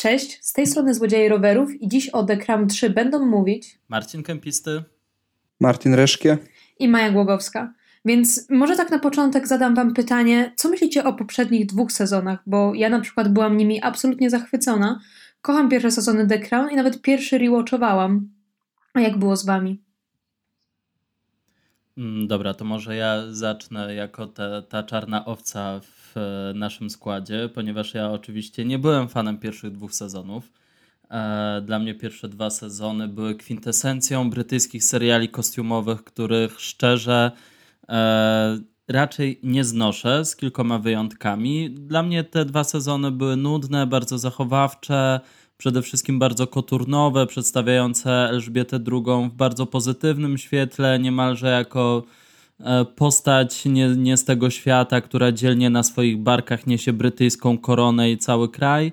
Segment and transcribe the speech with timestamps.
[0.00, 4.22] Cześć, z tej strony Złodzieje Rowerów i dziś o The Crown 3 będą mówić Marcin
[4.22, 4.82] Kępisty,
[5.60, 6.38] Martin Reszkie
[6.78, 7.74] i Maja Głogowska.
[8.04, 12.74] Więc może tak na początek zadam wam pytanie, co myślicie o poprzednich dwóch sezonach, bo
[12.74, 15.00] ja na przykład byłam nimi absolutnie zachwycona.
[15.42, 18.28] Kocham pierwsze sezony The Crown i nawet pierwszy rewatchowałam.
[18.94, 19.82] A jak było z wami?
[21.98, 27.50] Mm, dobra, to może ja zacznę jako te, ta czarna owca w e, naszym składzie,
[27.54, 30.52] ponieważ ja oczywiście nie byłem fanem pierwszych dwóch sezonów.
[31.10, 37.32] E, dla mnie pierwsze dwa sezony były kwintesencją brytyjskich seriali kostiumowych, których szczerze
[37.88, 41.70] e, raczej nie znoszę, z kilkoma wyjątkami.
[41.70, 45.20] Dla mnie te dwa sezony były nudne, bardzo zachowawcze,
[45.56, 52.02] przede wszystkim bardzo koturnowe, przedstawiające Elżbietę II w bardzo pozytywnym świetle, niemalże jako
[52.96, 58.18] postać nie, nie z tego świata, która dzielnie na swoich barkach niesie brytyjską koronę i
[58.18, 58.92] cały kraj.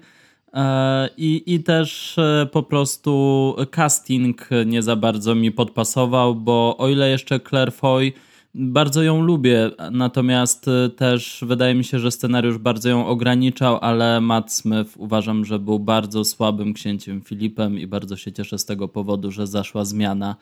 [0.53, 6.89] E, I, I też e, po prostu casting nie za bardzo mi podpasował, bo o
[6.89, 8.11] ile jeszcze Claire Foy
[8.59, 14.53] bardzo ją lubię, natomiast też wydaje mi się, że scenariusz bardzo ją ograniczał, ale Matt
[14.53, 19.31] Smith uważam, że był bardzo słabym księciem Filipem i bardzo się cieszę z tego powodu,
[19.31, 20.35] że zaszła zmiana,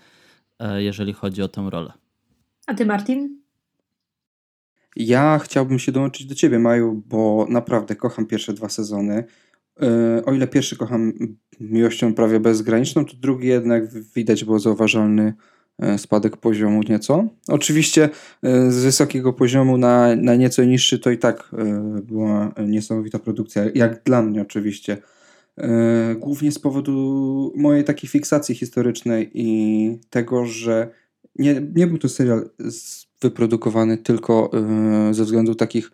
[0.60, 2.05] e, jeżeli chodzi o tę rolę.
[2.66, 3.42] A ty, Martin?
[4.96, 9.24] Ja chciałbym się dołączyć do ciebie, Maju, bo naprawdę kocham pierwsze dwa sezony.
[9.82, 11.14] E, o ile pierwszy kocham
[11.60, 15.34] miłością prawie bezgraniczną, to drugi jednak widać było zauważalny
[15.80, 17.28] E, spadek poziomu nieco.
[17.48, 18.10] Oczywiście
[18.44, 21.52] e, z wysokiego poziomu na, na nieco niższy to i tak
[22.04, 24.98] była niesamowita produkcja, jak dla mnie oczywiście.
[26.18, 30.90] Głównie z powodu mojej takiej fiksacji historycznej i tego, że
[31.36, 32.50] nie, nie był to serial
[33.22, 34.52] wyprodukowany tylko
[35.12, 35.92] ze względów takich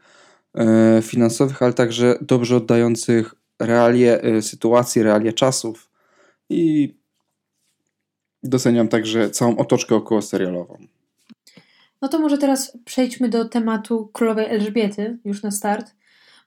[1.02, 5.89] finansowych, ale także dobrze oddających realie sytuacji, realie czasów.
[6.50, 6.95] I
[8.44, 10.78] doceniam także całą otoczkę około serialową.
[12.02, 15.96] No to może teraz przejdźmy do tematu królowej Elżbiety, już na start,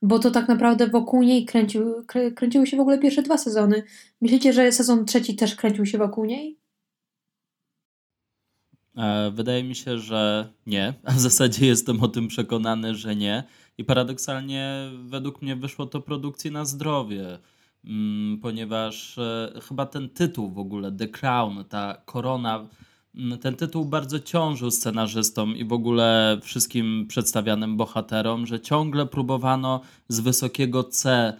[0.02, 3.82] bo to tak naprawdę wokół niej kręcił, krę, kręciły się w ogóle pierwsze dwa sezony.
[4.20, 6.58] Myślicie, że sezon trzeci też kręcił się wokół niej?
[8.96, 13.44] E, wydaje mi się, że nie, a w zasadzie jestem o tym przekonany, że nie.
[13.78, 17.38] I paradoksalnie według mnie wyszło to produkcji na zdrowie.
[17.84, 22.68] Mm, ponieważ e, chyba ten tytuł w ogóle, The Crown, ta korona,
[23.14, 29.80] mm, ten tytuł bardzo ciążył scenarzystom i w ogóle wszystkim przedstawianym bohaterom, że ciągle próbowano
[30.08, 31.32] z wysokiego C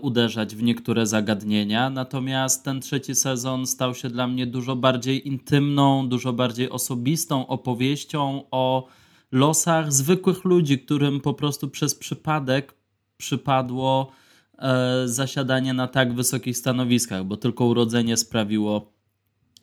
[0.00, 6.08] uderzać w niektóre zagadnienia, natomiast ten trzeci sezon stał się dla mnie dużo bardziej intymną,
[6.08, 8.86] dużo bardziej osobistą opowieścią o
[9.32, 12.74] losach zwykłych ludzi, którym po prostu przez przypadek
[13.16, 14.12] przypadło
[14.62, 18.92] E, zasiadanie na tak wysokich stanowiskach, bo tylko urodzenie sprawiło,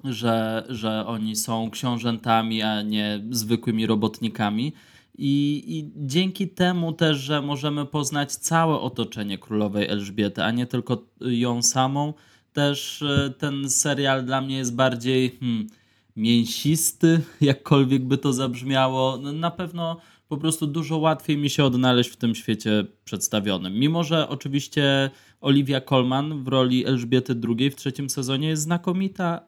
[0.04, 4.74] że, że oni są książętami, a nie zwykłymi robotnikami.
[5.22, 11.06] I, I dzięki temu też, że możemy poznać całe otoczenie królowej Elżbiety, a nie tylko
[11.22, 12.14] ją samą,
[12.54, 15.68] też e, ten serial dla mnie jest bardziej hmm,
[16.16, 19.18] mięsisty, jakkolwiek by to zabrzmiało.
[19.18, 19.98] No, na pewno
[20.28, 23.74] po prostu dużo łatwiej mi się odnaleźć w tym świecie przedstawionym.
[23.74, 25.10] Mimo, że oczywiście
[25.42, 29.42] Olivia Colman w roli Elżbiety II w trzecim sezonie jest znakomita,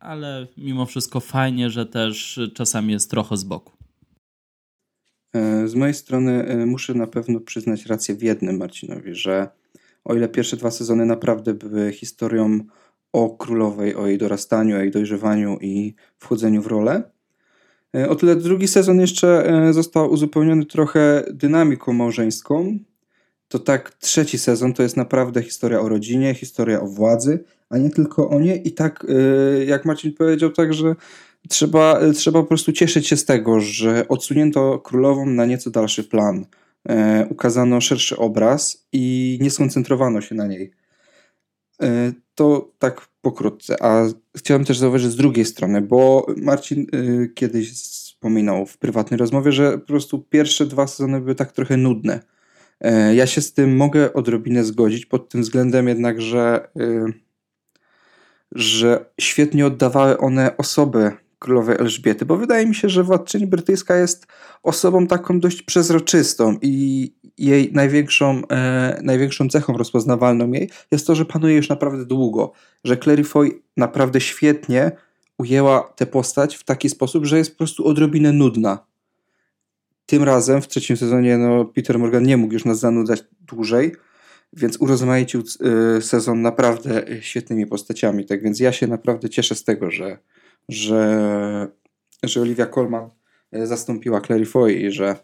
[0.00, 3.77] ale mimo wszystko fajnie, że też czasami jest trochę z boku.
[5.32, 9.48] E, z mojej strony e, muszę na pewno przyznać rację w jednym Marcinowi, że
[10.04, 12.60] o ile pierwsze dwa sezony naprawdę były historią
[13.12, 17.02] o królowej, o jej dorastaniu, o jej dojrzewaniu i wchodzeniu w rolę,
[17.96, 22.78] E, o tyle drugi sezon jeszcze został uzupełniony trochę dynamiką małżeńską.
[23.48, 27.90] To tak, trzeci sezon to jest naprawdę historia o rodzinie, historia o władzy, a nie
[27.90, 28.68] tylko o niej.
[28.68, 29.06] I tak,
[29.66, 30.94] jak Marcin powiedział, także
[31.48, 36.46] trzeba, trzeba po prostu cieszyć się z tego, że odsunięto królową na nieco dalszy plan.
[37.30, 40.70] Ukazano szerszy obraz i nie skoncentrowano się na niej.
[42.34, 43.82] To tak pokrótce.
[43.82, 44.04] A
[44.36, 49.78] chciałem też zauważyć z drugiej strony, bo Marcin y, kiedyś wspominał w prywatnej rozmowie, że
[49.78, 52.20] po prostu pierwsze dwa sezony były tak trochę nudne.
[52.84, 57.12] Y, ja się z tym mogę odrobinę zgodzić, pod tym względem jednak, że, y,
[58.52, 64.26] że świetnie oddawały one osobę królowej Elżbiety, bo wydaje mi się, że władczyni brytyjska jest
[64.62, 71.24] osobą taką dość przezroczystą i jej największą, e, największą cechą rozpoznawalną jej jest to, że
[71.24, 72.52] panuje już naprawdę długo,
[72.84, 74.92] że Clary Foy naprawdę świetnie
[75.38, 78.78] ujęła tę postać w taki sposób, że jest po prostu odrobinę nudna.
[80.06, 83.92] Tym razem w trzecim sezonie no, Peter Morgan nie mógł już nas zanudzać dłużej
[84.52, 85.42] więc urozmaicił
[85.98, 88.26] y, sezon naprawdę świetnymi postaciami.
[88.26, 90.18] Tak więc ja się naprawdę cieszę z tego, że,
[90.68, 91.68] że,
[92.22, 93.10] że Olivia Colman
[93.56, 95.16] y, zastąpiła Clary Foy i że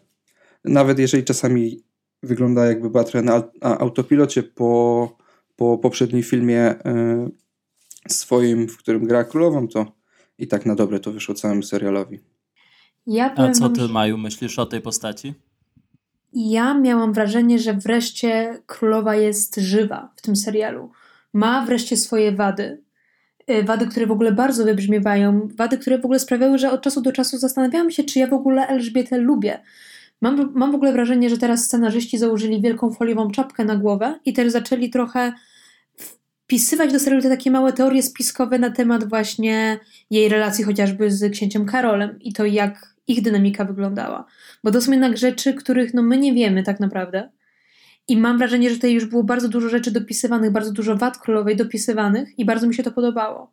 [0.63, 1.83] nawet jeżeli czasami
[2.23, 5.17] wygląda jakby była trochę na autopilocie po,
[5.55, 7.31] po poprzednim filmie y,
[8.09, 9.85] swoim, w którym gra królową, to
[10.37, 12.19] i tak na dobre to wyszło całemu serialowi.
[13.07, 15.33] Ja A co ty, Maju, myślisz o tej postaci?
[16.35, 20.91] ja miałam wrażenie, że wreszcie królowa jest żywa w tym serialu.
[21.33, 22.81] Ma wreszcie swoje wady.
[23.51, 27.01] Y, wady, które w ogóle bardzo wybrzmiewają, wady, które w ogóle sprawiały, że od czasu
[27.01, 29.59] do czasu zastanawiałam się, czy ja w ogóle Elżbietę lubię.
[30.21, 34.33] Mam, mam w ogóle wrażenie, że teraz scenarzyści założyli wielką foliową czapkę na głowę i
[34.33, 35.33] też zaczęli trochę
[36.45, 41.33] wpisywać do serialu te takie małe teorie spiskowe na temat właśnie jej relacji chociażby z
[41.33, 44.25] księciem Karolem i to jak ich dynamika wyglądała.
[44.63, 47.29] Bo to są jednak rzeczy, których no my nie wiemy tak naprawdę.
[48.07, 51.55] I mam wrażenie, że tutaj już było bardzo dużo rzeczy dopisywanych, bardzo dużo wad królowej
[51.55, 53.51] dopisywanych i bardzo mi się to podobało.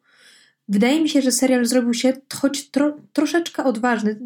[0.68, 4.20] Wydaje mi się, że serial zrobił się choć tro, troszeczkę odważny,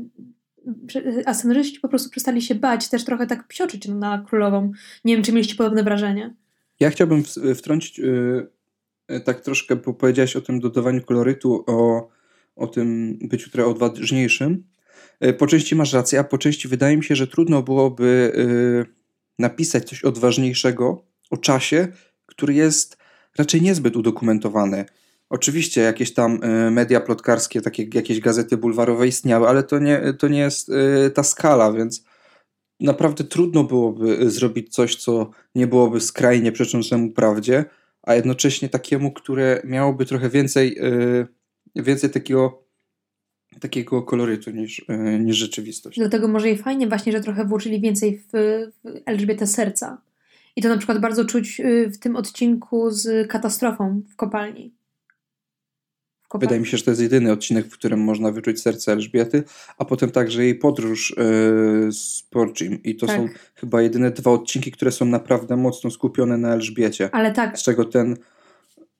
[1.26, 4.72] a scenarzyści po prostu przestali się bać, też trochę tak psioczyć na królową.
[5.04, 6.34] Nie wiem, czy mieliście podobne wrażenie.
[6.80, 7.22] Ja chciałbym
[7.54, 12.08] wtrącić yy, tak troszkę, bo powiedziałeś o tym dodawaniu kolorytu, o,
[12.56, 14.64] o tym byciu trochę odważniejszym.
[15.20, 19.05] E, po części masz rację, a po części wydaje mi się, że trudno byłoby e,
[19.38, 21.88] napisać coś odważniejszego o czasie,
[22.26, 22.96] który jest
[23.38, 24.84] raczej niezbyt udokumentowany.
[25.30, 30.14] Oczywiście jakieś tam e, media plotkarskie, takie jak jakieś gazety bulwarowe istniały, ale to nie,
[30.18, 30.70] to nie jest
[31.14, 32.04] ta skala, więc
[32.80, 37.64] naprawdę trudno byłoby zrobić coś, co nie byłoby skrajnie przeczącemu prawdzie,
[38.02, 40.80] a jednocześnie takiemu, które miałoby trochę więcej,
[41.76, 42.65] więcej takiego
[43.60, 45.98] takiego kolorytu niż, e, niż rzeczywistość.
[45.98, 49.98] Dlatego może i fajnie właśnie, że trochę włożyli więcej w, w Elżbietę serca.
[50.56, 54.74] I to na przykład bardzo czuć y, w tym odcinku z katastrofą w kopalni.
[56.22, 56.46] w kopalni.
[56.46, 59.42] Wydaje mi się, że to jest jedyny odcinek, w którym można wyczuć serce Elżbiety,
[59.78, 62.82] a potem także jej podróż yy, z Porcim.
[62.82, 63.16] I to tak.
[63.16, 67.08] są chyba jedyne dwa odcinki, które są naprawdę mocno skupione na Elżbiecie.
[67.12, 67.58] Ale tak.
[67.58, 68.16] Z czego ten.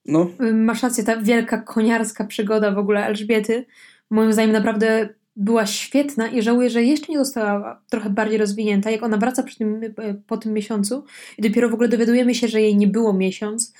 [0.05, 0.29] No.
[0.53, 3.65] Masz rację, ta wielka koniarska przygoda w ogóle Elżbiety
[4.09, 8.91] moim zdaniem naprawdę była świetna i żałuję, że jeszcze nie została trochę bardziej rozwinięta.
[8.91, 11.03] Jak ona wraca tym, e, po tym miesiącu
[11.37, 13.73] i dopiero w ogóle dowiadujemy się, że jej nie było miesiąc,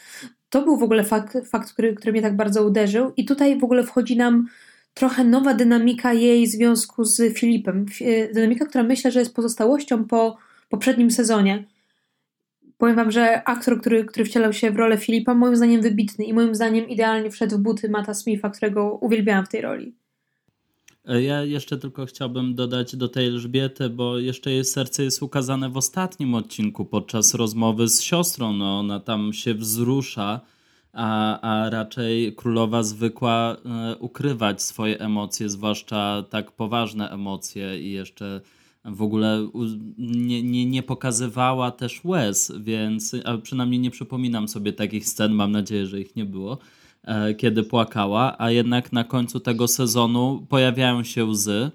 [0.50, 3.13] to był w ogóle fakt, fakt który, który mnie tak bardzo uderzył.
[3.18, 4.47] I tutaj w ogóle wchodzi nam
[4.94, 7.85] trochę nowa dynamika jej związku z Filipem.
[8.01, 10.38] E, dynamika, która myślę, że jest pozostałością po
[10.69, 11.65] poprzednim sezonie.
[12.77, 16.33] Powiem wam, że aktor, który, który wcielał się w rolę Filipa, moim zdaniem wybitny i
[16.33, 19.95] moim zdaniem idealnie wszedł w buty Mata Smitha, którego uwielbiałam w tej roli.
[21.07, 25.69] E, ja jeszcze tylko chciałbym dodać do tej Elżbiety, bo jeszcze jej serce jest ukazane
[25.69, 28.54] w ostatnim odcinku podczas rozmowy z siostrą.
[28.54, 30.42] No, ona tam się wzrusza,
[30.94, 38.42] a, a raczej królowa zwykła e, ukrywać swoje emocje, zwłaszcza tak poważne emocje i jeszcze
[38.86, 39.50] w ogóle
[39.98, 45.51] nie, nie, nie pokazywała też łez, więc a przynajmniej nie przypominam sobie takich scen, mam
[45.51, 46.57] nadzieję, że ich nie było.
[47.03, 51.71] E, kiedy płakała, a jednak na końcu tego sezonu pojawiają się łzy.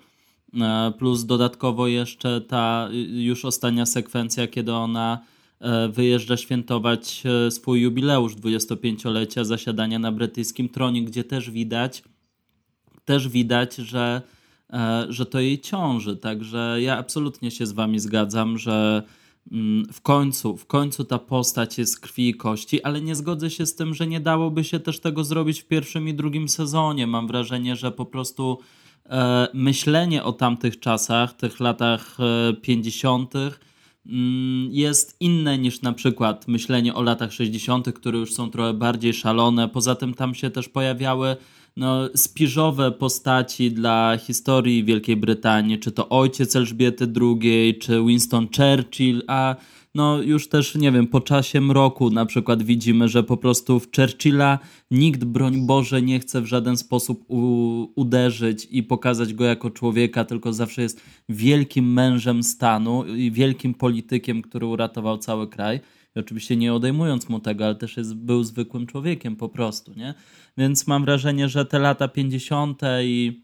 [0.60, 5.18] E, plus dodatkowo jeszcze ta już ostatnia sekwencja, kiedy ona
[5.60, 12.02] e, wyjeżdża świętować swój jubileusz 25-lecia zasiadania na brytyjskim tronie, gdzie też widać,
[13.04, 14.22] też widać, że,
[15.08, 16.16] że to jej ciąży.
[16.16, 19.02] Także ja absolutnie się z wami zgadzam, że
[19.92, 23.74] w końcu, w końcu ta postać jest krwi i kości, ale nie zgodzę się z
[23.74, 27.06] tym, że nie dałoby się też tego zrobić w pierwszym i drugim sezonie.
[27.06, 28.58] Mam wrażenie, że po prostu
[29.06, 33.34] e, myślenie o tamtych czasach, tych latach e, 50.,
[34.06, 39.14] mm, jest inne niż na przykład myślenie o latach 60., które już są trochę bardziej
[39.14, 39.68] szalone.
[39.68, 41.36] Poza tym tam się też pojawiały
[41.76, 49.22] no, spiżowe postaci dla historii Wielkiej Brytanii, czy to ojciec Elżbiety II, czy Winston Churchill,
[49.26, 49.56] a
[49.94, 53.88] no już też, nie wiem, po czasie mroku na przykład widzimy, że po prostu w
[53.96, 54.58] Churchilla
[54.90, 57.24] nikt, broń Boże, nie chce w żaden sposób
[57.94, 64.42] uderzyć i pokazać go jako człowieka, tylko zawsze jest wielkim mężem stanu i wielkim politykiem,
[64.42, 65.80] który uratował cały kraj.
[66.16, 70.14] I oczywiście nie odejmując mu tego, ale też jest, był zwykłym człowiekiem po prostu, nie?
[70.58, 72.82] Więc mam wrażenie, że te lata 50.
[73.02, 73.42] i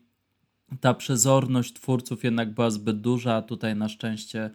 [0.81, 4.51] ta przezorność twórców jednak była zbyt duża, a tutaj na szczęście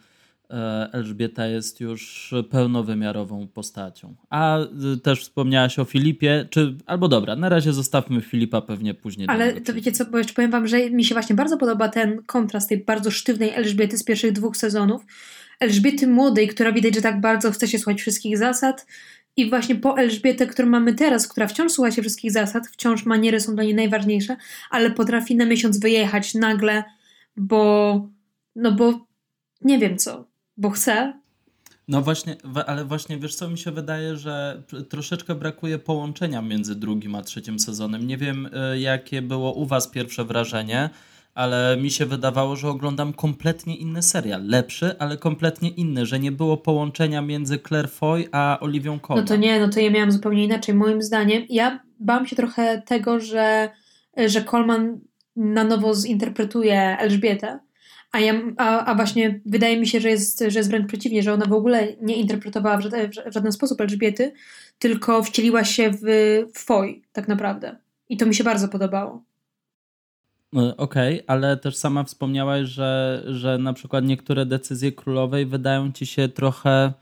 [0.49, 4.15] e, Elżbieta jest już pełnowymiarową postacią.
[4.29, 9.27] A y, też wspomniałaś o Filipie, czy albo dobra, na razie zostawmy Filipa pewnie później.
[9.29, 12.23] Ale to wiecie co, bo jeszcze powiem wam, że mi się właśnie bardzo podoba ten
[12.23, 15.05] kontrast tej bardzo sztywnej Elżbiety z pierwszych dwóch sezonów
[15.63, 18.85] Elżbiety młodej, która widać, że tak bardzo chce się słuchać wszystkich zasad,
[19.37, 23.39] i właśnie po Elżbietę, którą mamy teraz, która wciąż słucha się wszystkich zasad, wciąż maniery
[23.39, 24.37] są dla niej najważniejsze,
[24.69, 26.83] ale potrafi na miesiąc wyjechać nagle,
[27.37, 28.09] bo
[28.55, 29.07] no bo
[29.61, 30.27] nie wiem co,
[30.57, 31.13] bo chce.
[31.87, 32.35] No właśnie,
[32.67, 37.59] ale właśnie wiesz co, mi się wydaje, że troszeczkę brakuje połączenia między drugim a trzecim
[37.59, 38.07] sezonem.
[38.07, 40.89] Nie wiem, y, jakie było u was pierwsze wrażenie,
[41.33, 44.47] ale mi się wydawało, że oglądam kompletnie inny serial.
[44.47, 49.23] Lepszy, ale kompletnie inny, że nie było połączenia między Claire Foy a Oliwią Colman.
[49.23, 50.75] No to nie, no to ja miałam zupełnie inaczej.
[50.75, 53.69] Moim zdaniem, ja bałam się trochę tego, że,
[54.27, 54.99] że Coleman
[55.35, 57.59] na nowo zinterpretuje Elżbietę,
[58.13, 61.33] a, ja, a, a właśnie wydaje mi się, że jest, że jest wręcz przeciwnie, że
[61.33, 64.33] ona w ogóle nie interpretowała w żaden, w żaden sposób Elżbiety,
[64.79, 66.01] tylko wcieliła się w,
[66.53, 67.77] w Foy tak naprawdę.
[68.09, 69.23] I to mi się bardzo podobało.
[70.55, 75.91] E, okej, okay, ale też sama wspomniałaś, że, że na przykład niektóre decyzje królowej wydają
[75.91, 76.93] ci się trochę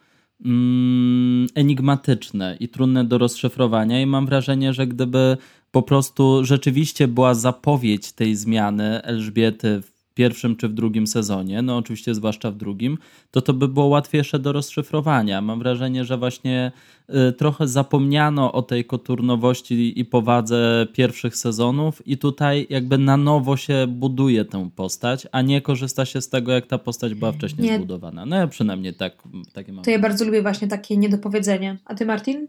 [0.45, 5.37] mm, enigmatyczne i trudne do rozszyfrowania, i mam wrażenie, że gdyby
[5.71, 9.81] po prostu rzeczywiście była zapowiedź tej zmiany Elżbiety
[10.13, 12.97] pierwszym czy w drugim sezonie, no oczywiście zwłaszcza w drugim,
[13.31, 15.41] to to by było łatwiejsze do rozszyfrowania.
[15.41, 16.71] Mam wrażenie, że właśnie
[17.09, 23.57] y, trochę zapomniano o tej koturnowości i powadze pierwszych sezonów i tutaj jakby na nowo
[23.57, 27.69] się buduje tę postać, a nie korzysta się z tego, jak ta postać była wcześniej
[27.69, 27.77] nie.
[27.77, 28.25] zbudowana.
[28.25, 29.13] No ja przynajmniej tak,
[29.53, 29.83] takie mam.
[29.83, 31.77] To ja bardzo lubię właśnie takie niedopowiedzenie.
[31.85, 32.47] A ty Martin?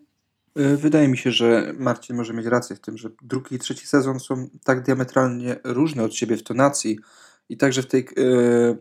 [0.58, 3.86] Y, wydaje mi się, że Marcin może mieć rację w tym, że drugi i trzeci
[3.86, 6.98] sezon są tak diametralnie różne od siebie w tonacji,
[7.52, 8.06] i także w, tej,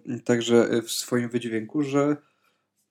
[0.06, 2.18] yy, także w swoim wydźwięku, że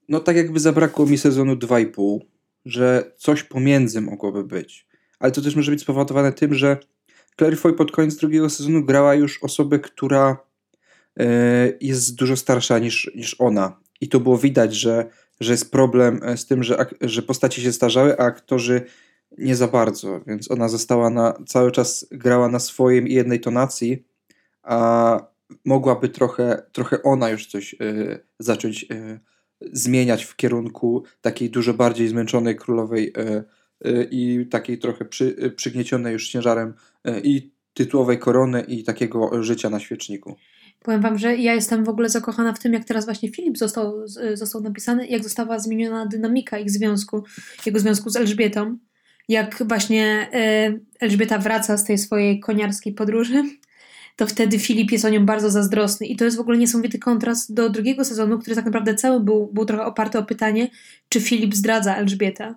[0.09, 2.19] no tak jakby zabrakło mi sezonu 2,5,
[2.65, 4.87] że coś pomiędzy mogłoby być.
[5.19, 6.77] Ale to też może być spowodowane tym, że
[7.37, 10.37] Claire Foy pod koniec drugiego sezonu grała już osobę, która
[11.17, 11.25] yy,
[11.81, 13.79] jest dużo starsza niż, niż ona.
[14.01, 15.09] I to było widać, że,
[15.39, 18.81] że jest problem e, z tym, że, że postaci się starzały, a aktorzy
[19.37, 24.05] nie za bardzo, więc ona została na, cały czas grała na swojej jednej tonacji,
[24.63, 25.30] a
[25.65, 29.19] mogłaby trochę, trochę ona już coś y, zacząć y,
[29.61, 33.43] zmieniać w kierunku takiej dużo bardziej zmęczonej królowej y,
[34.11, 36.73] i takiej trochę przy, przygniecionej już ciężarem
[37.23, 40.35] i tytułowej korony i takiego życia na świeczniku.
[40.79, 44.07] Powiem wam, że ja jestem w ogóle zakochana w tym, jak teraz właśnie Filip został,
[44.33, 47.23] został napisany, jak została zmieniona dynamika ich związku,
[47.65, 48.77] jego związku z Elżbietą.
[49.27, 50.29] Jak właśnie
[50.99, 53.43] Elżbieta wraca z tej swojej koniarskiej podróży
[54.21, 56.07] to wtedy Filip jest o nią bardzo zazdrosny.
[56.07, 59.47] I to jest w ogóle niesamowity kontrast do drugiego sezonu, który tak naprawdę cały był,
[59.53, 60.69] był trochę oparty o pytanie,
[61.09, 62.55] czy Filip zdradza Elżbietę.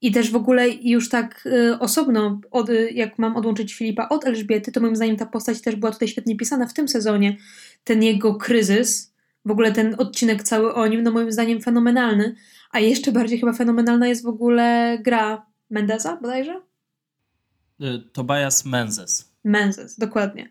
[0.00, 4.72] I też w ogóle już tak y, osobno, od, jak mam odłączyć Filipa od Elżbiety,
[4.72, 7.36] to moim zdaniem ta postać też była tutaj świetnie pisana w tym sezonie.
[7.84, 9.14] Ten jego kryzys,
[9.44, 12.34] w ogóle ten odcinek cały o nim, no moim zdaniem fenomenalny.
[12.70, 16.60] A jeszcze bardziej chyba fenomenalna jest w ogóle gra Mendeza bodajże?
[17.80, 19.27] Y, Tobias Menzies.
[19.44, 20.50] Menzies, dokładnie.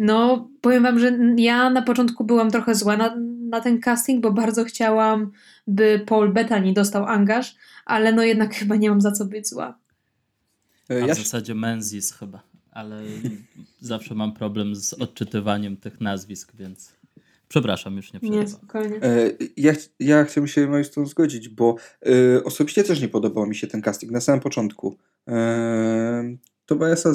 [0.00, 3.16] No, powiem wam, że ja na początku byłam trochę zła na,
[3.48, 5.32] na ten casting, bo bardzo chciałam,
[5.66, 9.78] by Paul Bettany dostał angaż, ale no jednak chyba nie mam za co być zła.
[10.90, 13.02] E, A w zasadzie Menzies chyba, ale
[13.80, 16.92] zawsze mam problem z odczytywaniem tych nazwisk, więc
[17.48, 18.44] przepraszam, już nie przerywam.
[18.44, 19.02] Nie, spokojnie.
[19.02, 21.76] E, ja, ja chciałbym się moim z tym zgodzić, bo
[22.06, 24.98] y, osobiście też nie podobał mi się ten casting na samym początku.
[25.28, 25.32] Y,
[26.70, 27.10] Tobiasa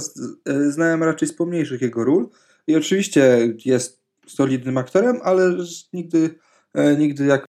[0.70, 2.30] znałem raczej z pomniejszych jego ról
[2.68, 5.58] i oczywiście jest solidnym aktorem, ale
[5.94, 6.40] nigdy,
[6.74, 7.46] e, nigdy jak...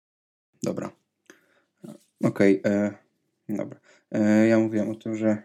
[0.64, 0.92] Dobra.
[2.24, 2.94] Okej, okay, e,
[3.50, 3.80] dobra.
[4.12, 5.44] E, ja mówiłem o tym, że...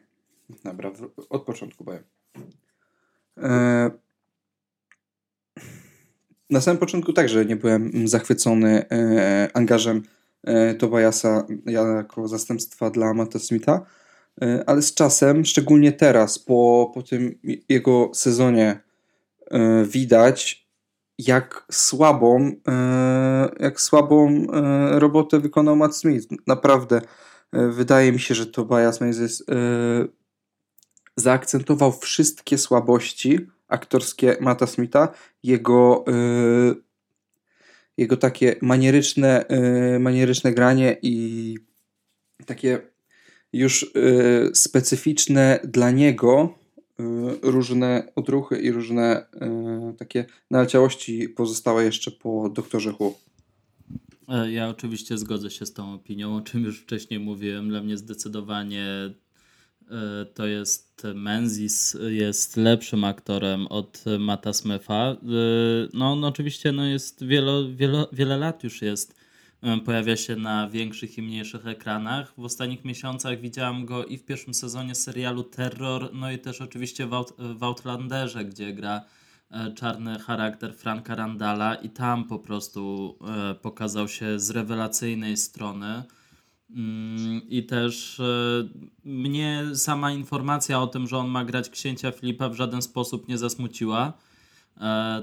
[0.64, 0.92] Dobra,
[1.30, 2.02] od początku powiem.
[3.38, 3.90] E,
[6.50, 10.02] na samym początku także nie byłem zachwycony e, angażem
[10.44, 13.86] e, Tobiasa jako zastępstwa dla Matta Smitha, E,
[14.66, 17.38] ale z czasem, szczególnie teraz, po, po tym
[17.68, 18.80] jego sezonie,
[19.50, 20.66] e, widać,
[21.18, 24.46] jak słabą, e, jak słabą
[24.90, 26.28] robotę wykonał Matt Smith.
[26.46, 27.00] Naprawdę
[27.52, 29.44] wydaje mi się, że Tobias Menzies
[31.16, 35.08] zaakcentował wszystkie słabości aktorskie Mata Smitha,
[35.42, 36.04] jego
[37.96, 39.44] jego takie manieryczne,
[40.00, 41.54] manieryczne granie i
[42.46, 42.95] takie
[43.52, 46.58] już y, specyficzne dla niego
[47.00, 47.04] y,
[47.42, 49.26] różne odruchy i różne
[49.92, 53.14] y, takie naleciałości pozostałe jeszcze po doktorze Hu.
[54.28, 57.68] E, ja oczywiście zgodzę się z tą opinią, o czym już wcześniej mówiłem.
[57.68, 59.14] Dla mnie zdecydowanie
[60.34, 65.16] to jest Menzies jest lepszym aktorem od Mata Smitha.
[65.92, 69.14] No on oczywiście no jest wielo, wielo, wiele lat już jest
[69.84, 72.32] pojawia się na większych i mniejszych ekranach.
[72.38, 77.06] W ostatnich miesiącach widziałam go i w pierwszym sezonie serialu Terror, no i też oczywiście
[77.06, 79.00] w, Out w Outlanderze, gdzie gra
[79.50, 83.14] e, czarny charakter Franka Randala i tam po prostu
[83.50, 86.02] e, pokazał się z rewelacyjnej strony.
[86.70, 88.24] Mm, I też e,
[89.04, 93.38] mnie sama informacja o tym, że on ma grać księcia Filipa w żaden sposób nie
[93.38, 94.16] zasmuciła E,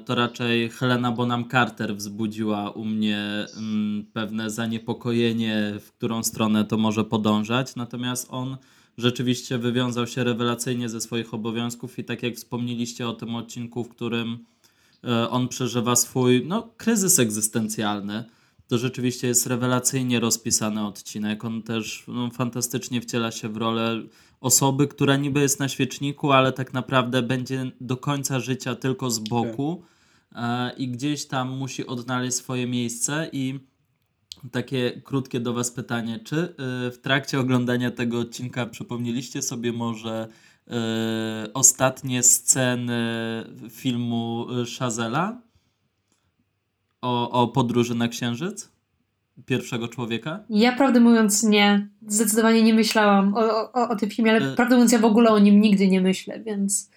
[0.05, 6.77] to raczej Helena Bonham Carter wzbudziła u mnie mm, pewne zaniepokojenie, w którą stronę to
[6.77, 7.75] może podążać.
[7.75, 8.57] Natomiast on
[8.97, 13.89] rzeczywiście wywiązał się rewelacyjnie ze swoich obowiązków i tak jak wspomnieliście o tym odcinku, w
[13.89, 14.45] którym
[15.03, 18.23] e, on przeżywa swój no, kryzys egzystencjalny,
[18.67, 21.45] to rzeczywiście jest rewelacyjnie rozpisany odcinek.
[21.45, 24.01] On też no, fantastycznie wciela się w rolę
[24.41, 29.19] osoby, która niby jest na świeczniku, ale tak naprawdę będzie do końca życia tylko z
[29.19, 29.83] boku
[30.35, 33.29] e, i gdzieś tam musi odnaleźć swoje miejsce.
[33.31, 33.59] I
[34.51, 40.27] takie krótkie do Was pytanie, czy e, w trakcie oglądania tego odcinka przypomnieliście sobie może
[40.67, 40.73] e,
[41.53, 43.03] ostatnie sceny
[43.69, 45.41] filmu Shazela
[47.03, 48.73] o, o podróży na Księżyc?
[49.45, 50.43] pierwszego człowieka?
[50.49, 51.89] Ja prawdę mówiąc nie.
[52.07, 54.55] Zdecydowanie nie myślałam o, o, o tym filmie, ale e...
[54.55, 56.89] prawdę mówiąc ja w ogóle o nim nigdy nie myślę, więc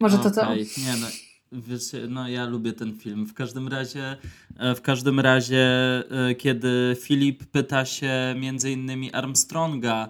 [0.00, 0.30] może okay.
[0.30, 0.54] to to.
[0.54, 1.06] Nie no.
[1.52, 3.26] Wiesz, no ja lubię ten film.
[3.26, 4.16] W każdym razie,
[4.56, 5.64] e, w każdym razie,
[6.10, 10.08] e, kiedy Filip pyta się między innymi Armstronga,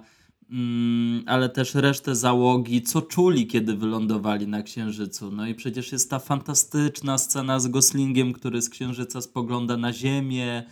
[1.26, 5.30] ale też resztę załogi, co czuli, kiedy wylądowali na Księżycu.
[5.30, 10.64] No i przecież jest ta fantastyczna scena z Goslingiem, który z Księżyca spogląda na Ziemię,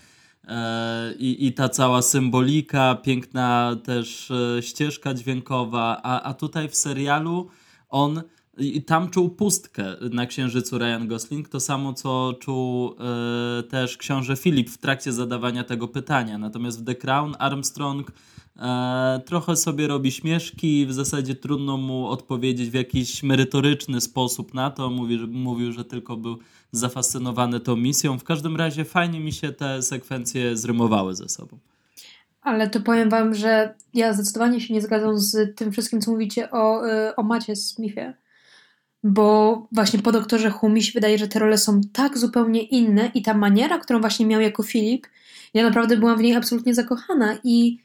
[0.48, 6.76] E, I, I ta cała symbolika, piękna też e, ścieżka dźwiękowa, a, a tutaj w
[6.76, 7.48] serialu
[7.88, 8.22] on
[8.58, 12.94] i tam czuł pustkę na księżycu Ryan Gosling, to samo co czuł
[13.58, 16.38] e, też książę Filip w trakcie zadawania tego pytania.
[16.38, 18.12] Natomiast w The Crown Armstrong
[19.26, 24.90] trochę sobie robi śmieszki, w zasadzie trudno mu odpowiedzieć w jakiś merytoryczny sposób na to.
[24.90, 26.38] Mówi, że, mówił, że tylko był
[26.72, 28.18] zafascynowany tą misją.
[28.18, 31.58] W każdym razie fajnie mi się te sekwencje zrymowały ze sobą.
[32.40, 36.50] Ale to powiem wam, że ja zdecydowanie się nie zgadzam z tym wszystkim, co mówicie
[36.50, 38.14] o, y, o Macie Smithie.
[39.02, 43.10] Bo właśnie po doktorze Hu mi się wydaje, że te role są tak zupełnie inne
[43.14, 45.06] i ta maniera, którą właśnie miał jako Filip,
[45.54, 47.78] ja naprawdę byłam w niej absolutnie zakochana i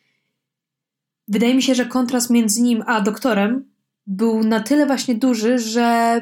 [1.27, 3.73] wydaje mi się, że kontrast między nim a doktorem
[4.07, 6.21] był na tyle właśnie duży, że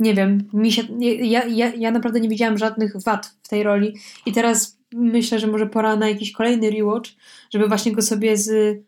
[0.00, 3.96] nie wiem, mi się, ja, ja, ja naprawdę nie widziałam żadnych wad w tej roli
[4.26, 7.10] i teraz myślę, że może pora na jakiś kolejny rewatch,
[7.50, 8.78] żeby właśnie go sobie z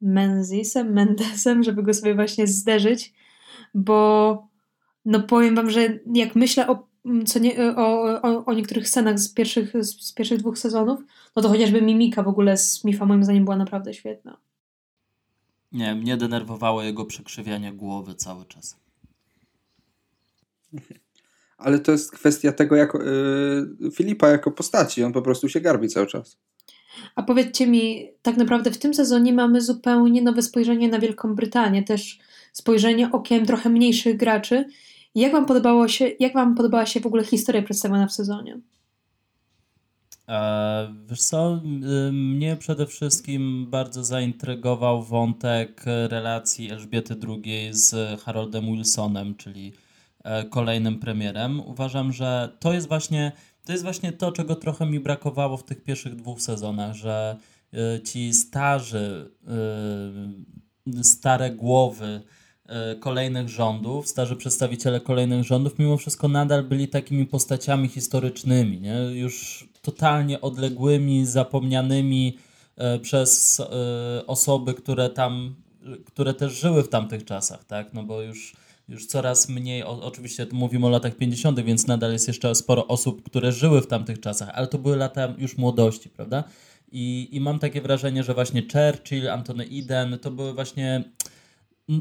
[0.00, 3.12] Menzisem, Mendesem, żeby go sobie właśnie zderzyć,
[3.74, 4.48] bo
[5.04, 6.88] no powiem wam, że jak myślę o,
[7.26, 11.00] co nie, o, o, o niektórych scenach z pierwszych, z pierwszych dwóch sezonów,
[11.36, 14.38] no to chociażby mimika w ogóle z Smitha moim zdaniem była naprawdę świetna.
[15.72, 18.76] Nie, mnie denerwowało jego przekrzywianie głowy cały czas.
[21.58, 22.94] Ale to jest kwestia tego, jak
[23.80, 25.04] yy, Filipa jako postaci.
[25.04, 26.36] On po prostu się garbi cały czas.
[27.14, 31.82] A powiedzcie mi, tak naprawdę w tym sezonie mamy zupełnie nowe spojrzenie na Wielką Brytanię,
[31.82, 32.18] też
[32.52, 34.64] spojrzenie okiem trochę mniejszych graczy.
[35.14, 38.60] Jak wam, podobało się, jak wam podobała się w ogóle historia przedstawiona w sezonie?
[40.28, 41.60] E, wiesz co,
[42.12, 49.72] mnie przede wszystkim bardzo zaintrygował wątek relacji Elżbiety II z Haroldem Wilsonem, czyli
[50.28, 51.60] E, kolejnym premierem.
[51.60, 53.32] Uważam, że to jest właśnie
[53.64, 57.36] to jest właśnie to, czego trochę mi brakowało w tych pierwszych dwóch sezonach, że
[57.72, 59.30] e, ci starzy,
[61.02, 62.20] stare głowy
[63.00, 68.94] kolejnych rządów, starzy przedstawiciele kolejnych rządów, mimo wszystko nadal byli takimi postaciami historycznymi, nie?
[68.94, 72.38] już totalnie odległymi, zapomnianymi
[73.02, 73.62] przez
[74.26, 75.54] osoby, które tam,
[76.06, 77.94] które też żyły w tamtych czasach, tak?
[77.94, 78.54] No bo już
[78.88, 83.52] już coraz mniej, oczywiście mówimy o latach 50., więc nadal jest jeszcze sporo osób, które
[83.52, 86.44] żyły w tamtych czasach, ale to były lata już młodości, prawda?
[86.92, 91.04] I, i mam takie wrażenie, że właśnie Churchill, Antony Eden to były właśnie.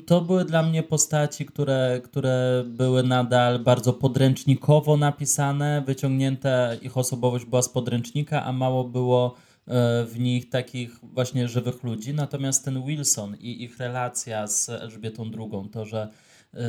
[0.06, 7.46] To były dla mnie postaci, które, które były nadal bardzo podręcznikowo napisane, wyciągnięte, ich osobowość
[7.46, 9.36] była z podręcznika, a mało było
[9.68, 12.14] e, w nich takich właśnie żywych ludzi.
[12.14, 16.10] Natomiast ten Wilson i ich relacja z Elżbietą II, to, że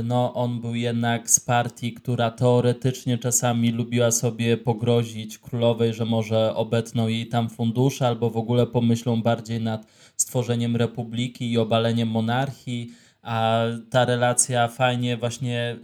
[0.05, 6.55] no on był jednak z partii, która teoretycznie czasami lubiła sobie pogrozić królowej, że może
[6.55, 12.93] obetną jej tam fundusze albo w ogóle pomyślą bardziej nad stworzeniem republiki i obaleniem monarchii,
[13.23, 15.77] a ta relacja fajnie właśnie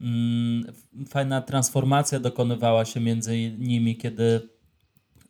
[0.00, 0.64] mm,
[1.08, 4.48] fajna transformacja dokonywała się między nimi, kiedy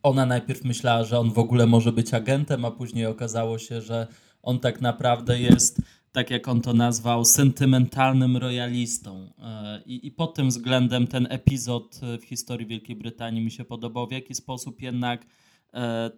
[0.03, 4.07] ona najpierw myślała, że on w ogóle może być agentem, a później okazało się, że
[4.43, 5.83] on tak naprawdę jest,
[6.13, 9.31] tak jak on to nazwał, sentymentalnym royalistą.
[9.39, 14.07] E, I, I pod tym względem ten epizod w historii Wielkiej Brytanii mi się podobał,
[14.07, 15.27] w jaki sposób jednak e,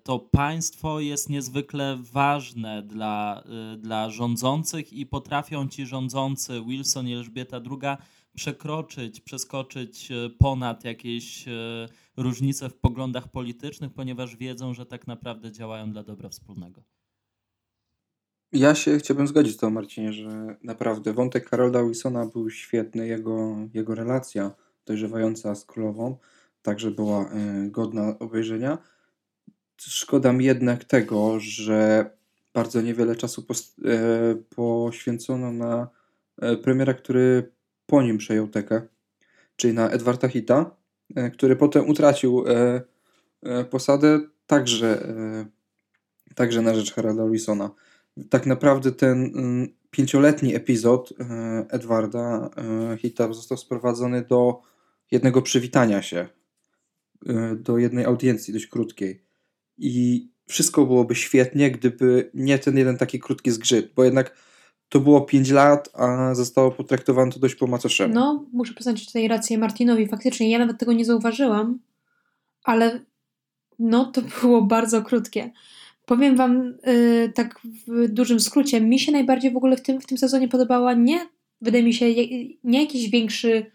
[0.02, 7.14] to państwo jest niezwykle ważne dla, e, dla rządzących i potrafią ci rządzący, Wilson i
[7.14, 7.96] Elżbieta II,
[8.34, 11.44] przekroczyć, przeskoczyć ponad jakieś
[12.16, 16.82] różnice w poglądach politycznych, ponieważ wiedzą, że tak naprawdę działają dla dobra wspólnego.
[18.52, 23.56] Ja się chciałbym zgodzić z tą Marcinie, że naprawdę wątek Karola Wilsona był świetny, jego,
[23.74, 24.50] jego relacja
[24.86, 26.16] dojrzewająca z królową
[26.62, 27.30] także była
[27.70, 28.78] godna obejrzenia.
[29.78, 32.10] Szkoda mi jednak tego, że
[32.54, 35.88] bardzo niewiele czasu y, poświęcono na
[36.42, 37.52] y, premiera, który
[37.86, 38.82] po nim przejął tekę,
[39.56, 40.76] czyli na Edwarda Hita,
[41.32, 42.44] który potem utracił
[43.70, 45.14] posadę także,
[46.34, 47.70] także na rzecz Haralda Wilsona
[48.30, 52.50] tak naprawdę ten mm, pięcioletni epizod e, Edwarda
[52.92, 54.62] e, Hita został sprowadzony do
[55.10, 56.28] jednego przywitania się,
[57.26, 59.27] e, do jednej audiencji dość krótkiej.
[59.78, 64.34] I wszystko byłoby świetnie, gdyby nie ten jeden taki krótki zgrzyt, bo jednak
[64.88, 68.14] to było 5 lat, a zostało potraktowane to dość po macoszemu.
[68.14, 70.06] No, muszę przyznać tutaj rację Martinowi.
[70.06, 71.78] Faktycznie ja nawet tego nie zauważyłam,
[72.64, 73.00] ale
[73.78, 75.50] no to było bardzo krótkie.
[76.06, 80.06] Powiem Wam yy, tak w dużym skrócie, mi się najbardziej w ogóle w tym, w
[80.06, 81.28] tym sezonie podobała nie,
[81.60, 82.06] wydaje mi się,
[82.64, 83.66] nie jakiś większy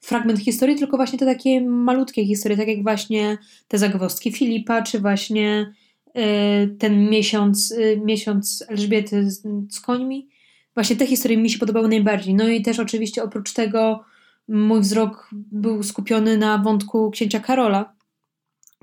[0.00, 5.00] fragment historii, tylko właśnie te takie malutkie historie, tak jak właśnie te zagwozdki Filipa, czy
[5.00, 5.72] właśnie
[6.14, 6.22] yy,
[6.78, 10.28] ten miesiąc, yy, miesiąc Elżbiety z, z końmi.
[10.74, 12.34] Właśnie te historie mi się podobały najbardziej.
[12.34, 14.04] No i też oczywiście oprócz tego
[14.48, 17.92] mój wzrok był skupiony na wątku księcia Karola,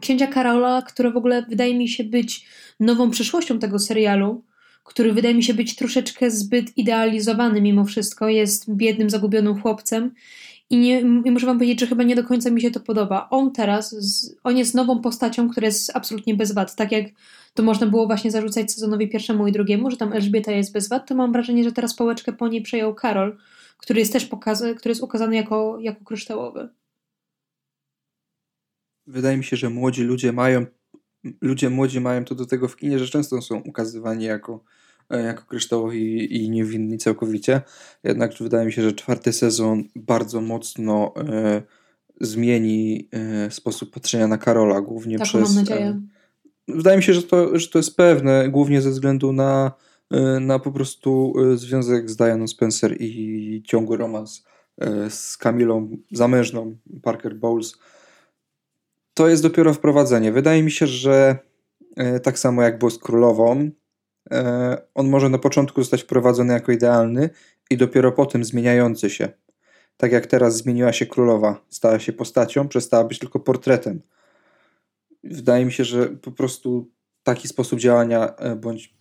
[0.02, 2.46] księcia Karola, które w ogóle wydaje mi się być
[2.80, 4.44] nową przyszłością tego serialu,
[4.84, 8.30] który wydaje mi się być troszeczkę zbyt idealizowany mimo wszystko.
[8.30, 10.12] Jest biednym, zagubionym chłopcem
[10.70, 13.28] i, nie, i muszę wam powiedzieć, że chyba nie do końca mi się to podoba.
[13.30, 16.76] On teraz, z, on jest nową postacią, która jest absolutnie bez wad.
[16.76, 17.06] Tak jak
[17.54, 21.08] to można było właśnie zarzucać sezonowi pierwszemu i drugiemu, że tam Elżbieta jest bez wad,
[21.08, 23.38] to mam wrażenie, że teraz pałeczkę po niej przejął Karol,
[23.78, 26.70] który jest też pokaz, który jest ukazany jako, jako kryształowy
[29.08, 30.66] wydaje mi się, że młodzi ludzie mają,
[31.42, 34.64] ludzie młodzi mają to do tego w kinie, że często są ukazywani jako,
[35.10, 37.62] jako kryształowi i niewinni całkowicie.
[38.04, 41.62] Jednak wydaje mi się, że czwarty sezon bardzo mocno e,
[42.22, 45.56] zmieni e, sposób patrzenia na Karola, głównie tak, przez.
[45.56, 46.02] Mam nadzieję.
[46.70, 49.72] E, wydaje mi się, że to, że to jest pewne, głównie ze względu na,
[50.12, 54.44] e, na po prostu związek z Dianą Spencer i ciągły romans
[55.10, 57.78] z Kamilą zamężną Parker Bowles
[59.14, 60.32] to jest dopiero wprowadzenie.
[60.32, 61.38] Wydaje mi się, że
[61.96, 63.72] e, tak samo jak było z królową, e,
[64.94, 67.30] on może na początku zostać wprowadzony jako idealny
[67.70, 69.30] i dopiero potem zmieniający się.
[69.98, 74.02] Tak jak teraz zmieniła się królowa, stała się postacią, przestała być tylko portretem.
[75.24, 76.92] Wydaje mi się, że po prostu
[77.24, 78.94] taki sposób działania e, bądź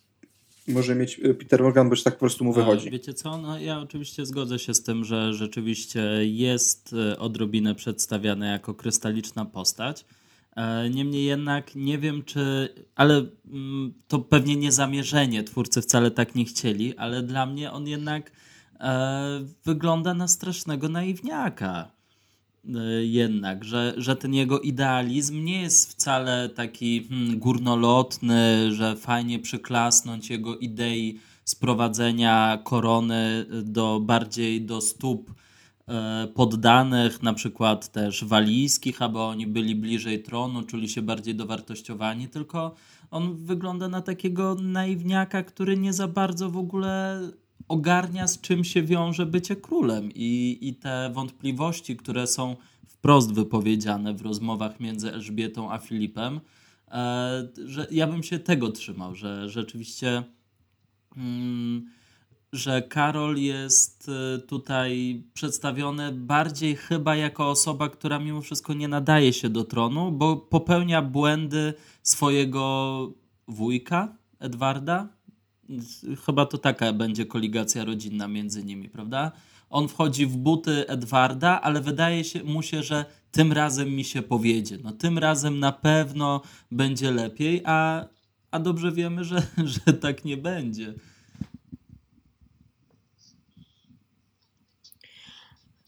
[0.69, 2.91] może mieć Peter Morgan, bo tak po prostu mu wychodzi.
[2.91, 8.51] Wiecie co, no ja oczywiście zgodzę się z tym, że rzeczywiście jest e, odrobinę przedstawiany
[8.51, 10.05] jako krystaliczna postać.
[10.57, 12.69] E, niemniej jednak nie wiem, czy.
[12.95, 15.45] Ale mm, to pewnie nie zamierzenie.
[15.45, 18.33] Twórcy wcale tak nie chcieli, ale dla mnie on jednak
[18.81, 21.91] e, wygląda na strasznego naiwniaka.
[22.65, 29.39] Y, jednak, że, że ten jego idealizm nie jest wcale taki hmm, górnolotny, że fajnie
[29.39, 35.31] przyklasnąć jego idei sprowadzenia korony do bardziej do stóp
[36.35, 42.75] poddanych, na przykład też walijskich, aby oni byli bliżej tronu, czuli się bardziej dowartościowani, tylko
[43.11, 47.21] on wygląda na takiego naiwniaka, który nie za bardzo w ogóle
[47.69, 54.15] ogarnia, z czym się wiąże bycie królem i, i te wątpliwości, które są wprost wypowiedziane
[54.15, 56.41] w rozmowach między Elżbietą a Filipem,
[56.89, 60.23] e, że ja bym się tego trzymał, że rzeczywiście
[61.17, 61.87] mm,
[62.53, 69.33] że Karol jest e, tutaj przedstawiony bardziej chyba jako osoba, która mimo wszystko nie nadaje
[69.33, 73.13] się do tronu, bo popełnia błędy swojego
[73.49, 75.09] wujka Edwarda,
[76.27, 79.33] chyba to taka będzie koligacja rodzinna między nimi, prawda?
[79.71, 84.23] On wchodzi w buty Edwarda, ale wydaje się mu się, że tym razem mi się
[84.23, 84.79] powiedzie.
[84.85, 88.05] No tym razem na pewno będzie lepiej, a,
[88.51, 89.43] a dobrze wiemy, że,
[89.87, 90.95] że tak nie będzie.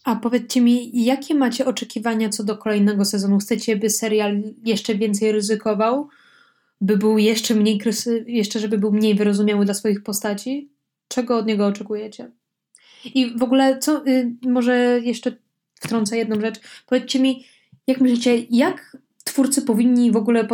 [0.04, 3.38] A powiedzcie mi, jakie macie oczekiwania co do kolejnego sezonu?
[3.38, 6.08] Chcecie, by serial jeszcze więcej ryzykował?
[6.80, 7.80] By był jeszcze mniej,
[8.26, 10.70] jeszcze żeby był mniej wyrozumiały dla swoich postaci?
[11.08, 12.30] Czego od niego oczekujecie?
[13.14, 15.32] I w ogóle, co, y, może jeszcze
[15.74, 16.60] wtrącę jedną rzecz.
[16.86, 17.44] Powiedzcie mi,
[17.86, 20.48] jak myślicie, jak twórcy powinni w ogóle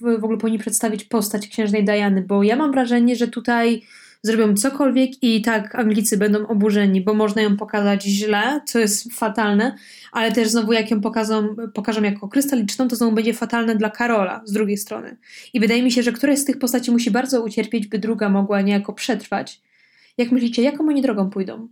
[0.00, 2.22] w ogóle powinni przedstawić postać księżnej Diany?
[2.22, 3.82] Bo ja mam wrażenie, że tutaj
[4.22, 9.76] zrobią cokolwiek i tak Anglicy będą oburzeni, bo można ją pokazać źle, co jest fatalne,
[10.12, 14.42] ale też znowu jak ją pokażą, pokażą jako krystaliczną, to znowu będzie fatalne dla Karola
[14.44, 15.16] z drugiej strony.
[15.52, 18.60] I wydaje mi się, że któraś z tych postaci musi bardzo ucierpieć, by druga mogła
[18.60, 19.60] niejako przetrwać.
[20.18, 21.68] Jak myślicie, jaką oni drogą pójdą?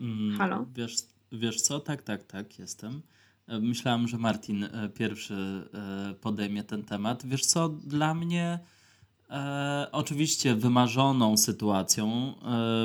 [0.00, 0.66] Mm, Halo?
[0.74, 0.96] Wiesz,
[1.32, 1.80] wiesz co?
[1.80, 3.02] Tak, tak, tak, jestem.
[3.52, 7.26] E, myślałem, że Martin e, pierwszy e, podejmie ten temat.
[7.26, 8.58] Wiesz co, dla mnie
[9.92, 12.34] oczywiście wymarzoną sytuacją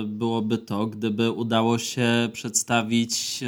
[0.06, 3.44] byłoby to, gdyby udało się przedstawić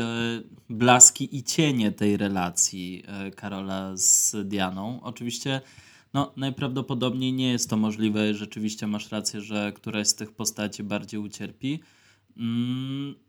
[0.69, 3.03] blaski i cienie tej relacji
[3.36, 4.99] Karola z Dianą.
[5.03, 5.62] Oczywiście
[6.13, 8.34] no, najprawdopodobniej nie jest to możliwe.
[8.34, 11.79] Rzeczywiście masz rację, że któraś z tych postaci bardziej ucierpi.
[12.38, 13.28] Mm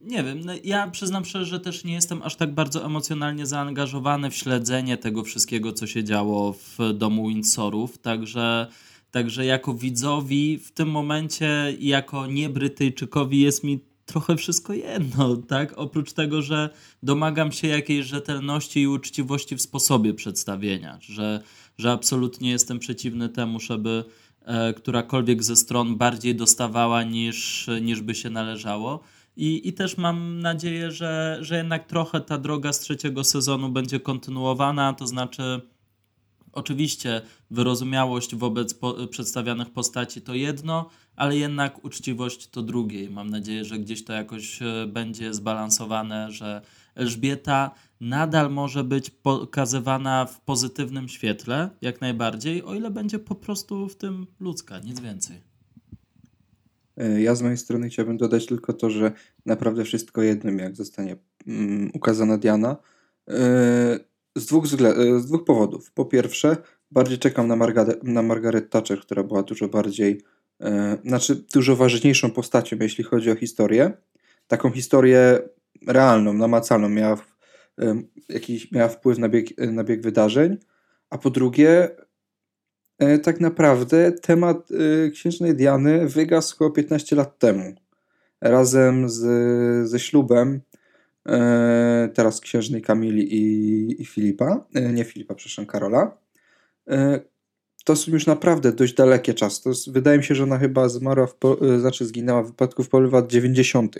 [0.00, 4.30] nie wiem, no ja przyznam szczerze, że też nie jestem aż tak bardzo emocjonalnie zaangażowany
[4.30, 8.66] w śledzenie tego wszystkiego, co się działo w domu Windsorów, także,
[9.10, 15.72] także jako widzowi w tym momencie, jako nie Brytyjczykowi jest mi trochę wszystko jedno, tak?
[15.76, 16.70] Oprócz tego, że
[17.02, 21.42] domagam się jakiejś rzetelności i uczciwości w sposobie przedstawienia, że,
[21.78, 24.04] że absolutnie jestem przeciwny temu, żeby
[24.44, 29.00] e, którakolwiek ze stron bardziej dostawała niż, niż by się należało.
[29.38, 34.00] I, I też mam nadzieję, że, że jednak trochę ta droga z trzeciego sezonu będzie
[34.00, 35.60] kontynuowana, to znaczy
[36.52, 43.04] oczywiście wyrozumiałość wobec po, przedstawianych postaci to jedno, ale jednak uczciwość to drugie.
[43.04, 46.62] I mam nadzieję, że gdzieś to jakoś e, będzie zbalansowane, że
[46.94, 47.70] Elżbieta
[48.00, 53.96] nadal może być pokazywana w pozytywnym świetle, jak najbardziej, o ile będzie po prostu w
[53.96, 55.47] tym ludzka, nic więcej.
[56.98, 59.12] E, ja z mojej strony chciałbym dodać tylko to, że
[59.46, 62.76] naprawdę wszystko jednym, jak zostanie mm, ukazana Diana.
[63.28, 63.34] E,
[64.36, 65.92] z dwóch, e, z dwóch powodów.
[65.92, 66.56] Po pierwsze,
[66.90, 70.22] bardziej czekam na, Margaret, na Margaret Thatcher, która była dużo bardziej,
[71.04, 73.92] znaczy dużo ważniejszą postacią, jeśli chodzi o historię.
[74.46, 75.38] Taką historię
[75.86, 77.16] realną, namacalną, miała,
[78.28, 80.56] jakiś, miała wpływ na bieg, na bieg wydarzeń.
[81.10, 81.88] A po drugie,
[83.22, 87.74] tak naprawdę temat e, księżnej Diany wygasł około 15 lat temu.
[88.40, 89.20] Razem z,
[89.88, 90.60] ze ślubem
[91.28, 96.18] e, teraz księżnej Kamili i, i Filipa, nie Filipa, przepraszam, Karola.
[97.84, 99.70] To są już naprawdę dość dalekie czasy.
[99.86, 101.38] Wydaje mi się, że ona chyba zmarła, w,
[101.80, 103.98] znaczy zginęła w wypadku w połowie lat 90.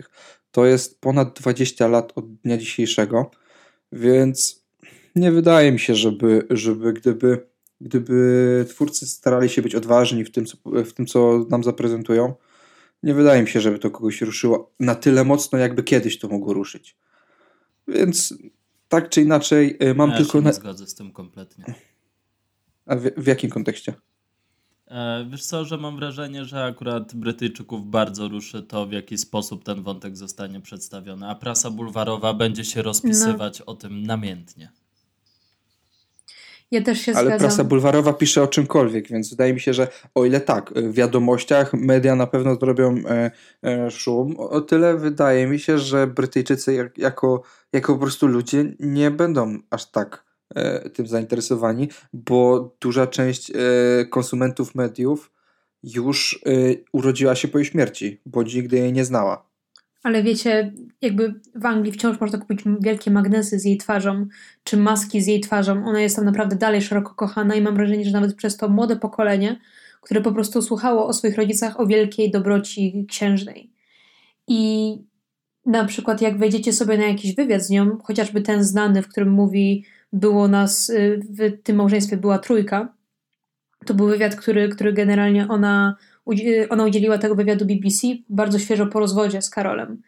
[0.51, 3.31] To jest ponad 20 lat od dnia dzisiejszego,
[3.93, 4.65] więc
[5.17, 7.47] nie wydaje mi się, żeby, żeby gdyby
[7.81, 12.35] gdyby twórcy starali się być odważni w tym, co, w tym, co nam zaprezentują,
[13.03, 16.53] nie wydaje mi się, żeby to kogoś ruszyło na tyle mocno, jakby kiedyś to mogło
[16.53, 16.97] ruszyć.
[17.89, 18.35] Więc
[18.89, 20.33] tak czy inaczej, y, mam ja tylko.
[20.33, 20.53] Się nie na...
[20.53, 21.75] zgodzę z tym kompletnie.
[22.87, 23.95] A w, w jakim kontekście?
[24.87, 29.65] E, wiesz co, że mam wrażenie, że akurat Brytyjczyków bardzo ruszy to, w jaki sposób
[29.65, 33.67] ten wątek zostanie przedstawiony, a prasa bulwarowa będzie się rozpisywać no.
[33.67, 34.73] o tym namiętnie.
[36.71, 37.49] Ja też się Ale zgadzam.
[37.49, 41.75] prasa bulwarowa pisze o czymkolwiek, więc wydaje mi się, że o ile tak, w wiadomościach
[41.75, 43.31] media na pewno zrobią e,
[43.63, 48.65] e, szum, o tyle wydaje mi się, że Brytyjczycy jak, jako, jako po prostu ludzie
[48.81, 53.55] nie będą aż tak e, tym zainteresowani, bo duża część e,
[54.07, 55.31] konsumentów mediów
[55.83, 56.51] już e,
[56.93, 59.48] urodziła się po jej śmierci, bądź nigdy jej nie znała.
[60.03, 64.27] Ale wiecie, jakby w Anglii wciąż można kupić wielkie magnesy z jej twarzą,
[64.65, 65.87] czy maski z jej twarzą.
[65.87, 68.97] Ona jest tam naprawdę dalej szeroko kochana i mam wrażenie, że nawet przez to młode
[68.97, 69.61] pokolenie,
[70.01, 73.71] które po prostu słuchało o swoich rodzicach o wielkiej dobroci księżnej.
[74.49, 74.95] I
[75.67, 79.31] na przykład jak wejdziecie sobie na jakiś wywiad z nią, chociażby ten znany, w którym
[79.31, 82.95] mówi, było nas, y, w tym małżeństwie była trójka,
[83.87, 85.97] to był wywiad, który, który generalnie ona
[86.69, 90.03] ona udzieliła tego wywiadu BBC bardzo świeżo po rozwodzie z Karolem.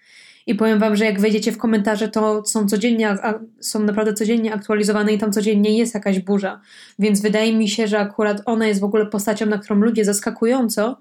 [0.47, 3.17] I powiem wam, że jak wejdziecie w komentarze, to są codziennie,
[3.61, 6.61] są naprawdę codziennie aktualizowane i tam codziennie jest jakaś burza.
[6.99, 11.01] Więc wydaje mi się, że akurat ona jest w ogóle postacią, na którą ludzie zaskakująco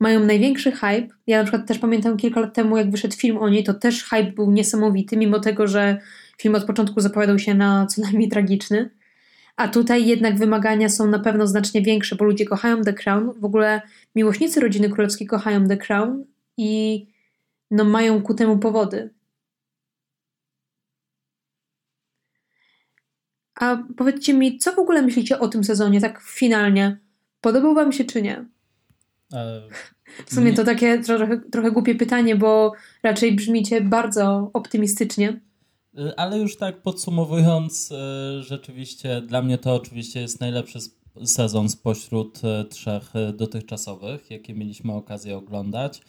[0.00, 1.06] mają największy hype.
[1.26, 4.04] Ja na przykład też pamiętam kilka lat temu, jak wyszedł film o niej, to też
[4.04, 5.98] hype był niesamowity, mimo tego, że
[6.38, 8.90] film od początku zapowiadał się na co najmniej tragiczny
[9.56, 13.32] A tutaj jednak wymagania są na pewno znacznie większe, bo ludzie kochają The Crown.
[13.40, 13.82] W ogóle
[14.14, 16.24] miłośnicy rodziny królewskiej kochają The Crown
[16.56, 17.06] i
[17.70, 19.10] no mają ku temu powody.
[23.54, 26.98] A powiedzcie mi, co w ogóle myślicie o tym sezonie, tak finalnie?
[27.40, 28.44] Podobał wam się czy nie?
[29.32, 29.62] E,
[30.26, 35.40] w sumie to takie trochę, trochę głupie pytanie, bo raczej brzmicie bardzo optymistycznie.
[35.98, 40.78] E, ale już tak podsumowując, e, rzeczywiście dla mnie to oczywiście jest najlepszy
[41.24, 46.00] sezon spośród trzech dotychczasowych, jakie mieliśmy okazję oglądać.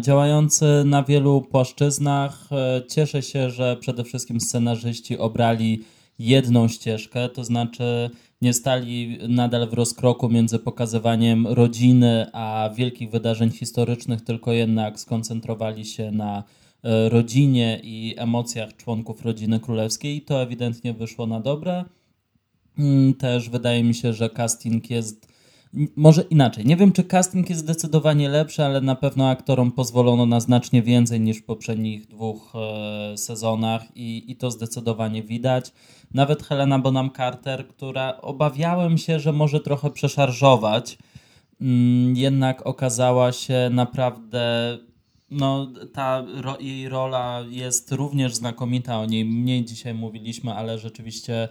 [0.00, 2.48] Działający na wielu płaszczyznach.
[2.88, 5.84] Cieszę się, że przede wszystkim scenarzyści obrali
[6.18, 8.10] jedną ścieżkę, to znaczy
[8.42, 15.84] nie stali nadal w rozkroku między pokazywaniem rodziny a wielkich wydarzeń historycznych, tylko jednak skoncentrowali
[15.84, 16.44] się na
[16.82, 21.84] e, rodzinie i emocjach członków rodziny królewskiej to ewidentnie wyszło na dobre.
[22.78, 25.30] Mm, też wydaje mi się, że casting jest
[25.96, 26.66] może inaczej.
[26.66, 31.20] Nie wiem, czy casting jest zdecydowanie lepszy, ale na pewno aktorom pozwolono na znacznie więcej
[31.20, 35.72] niż w poprzednich dwóch e, sezonach i, i to zdecydowanie widać.
[36.14, 40.98] Nawet Helena Bonham Carter, która obawiałem się, że może trochę przeszarżować,
[41.60, 44.78] mm, jednak okazała się naprawdę
[45.30, 49.00] no, ta ro, jej rola jest również znakomita.
[49.00, 51.48] O niej mniej dzisiaj mówiliśmy, ale rzeczywiście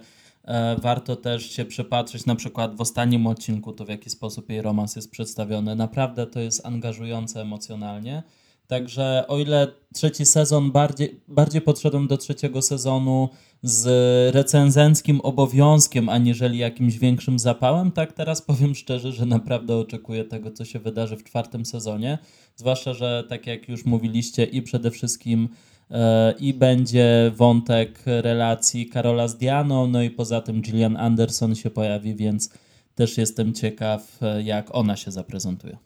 [0.78, 4.96] warto też się przypatrzeć na przykład w ostatnim odcinku, to w jaki sposób jej romans
[4.96, 5.76] jest przedstawiony.
[5.76, 8.22] Naprawdę to jest angażujące emocjonalnie.
[8.66, 13.28] Także o ile trzeci sezon bardziej, bardziej podszedłem do trzeciego sezonu
[13.62, 13.86] z
[14.34, 20.64] recenzenckim obowiązkiem, aniżeli jakimś większym zapałem, tak teraz powiem szczerze, że naprawdę oczekuję tego, co
[20.64, 22.18] się wydarzy w czwartym sezonie.
[22.56, 25.69] Zwłaszcza, że tak jak już mówiliście, i przede wszystkim E,
[26.38, 32.14] i będzie wątek relacji Karola z Dianą, no i poza tym Gillian Anderson się pojawi,
[32.14, 32.50] więc
[32.94, 35.78] też jestem ciekaw, e, jak ona się zaprezentuje.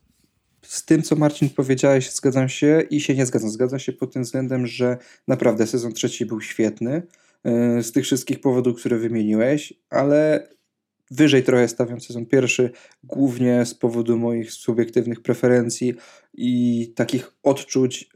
[0.62, 3.50] Z tym, co Marcin powiedziałeś, zgadzam się i się nie zgadzam.
[3.50, 7.02] Zgadzam się pod tym względem, że naprawdę sezon trzeci był świetny
[7.44, 10.48] e, z tych wszystkich powodów, które wymieniłeś, ale
[11.10, 12.70] wyżej trochę stawiam sezon pierwszy,
[13.04, 15.94] głównie z powodu moich subiektywnych preferencji
[16.34, 18.10] i takich odczuć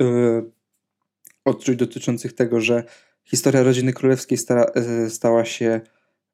[1.48, 2.84] odczuć dotyczących tego, że
[3.24, 5.80] historia rodziny królewskiej stara, e, stała się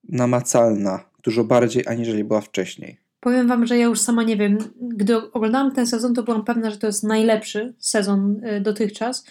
[0.09, 3.05] namacalna dużo bardziej, aniżeli była wcześniej.
[3.21, 4.59] Powiem wam, że ja już sama nie wiem.
[4.81, 9.27] Gdy oglądałam ten sezon, to byłam pewna, że to jest najlepszy sezon e, dotychczas.